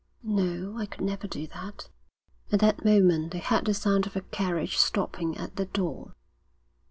'No, 0.23 0.79
I 0.79 0.87
could 0.87 1.01
never 1.01 1.27
do 1.27 1.45
that.' 1.45 1.87
At 2.51 2.59
that 2.59 2.83
moment 2.83 3.31
they 3.33 3.37
heard 3.37 3.65
the 3.65 3.73
sound 3.75 4.07
of 4.07 4.15
a 4.15 4.21
carriage 4.21 4.77
stopping 4.77 5.37
at 5.37 5.57
the 5.57 5.65
door. 5.67 6.15